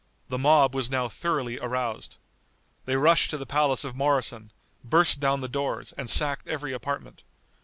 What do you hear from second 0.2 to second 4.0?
The mob was now thoroughly aroused. They rushed to the palace of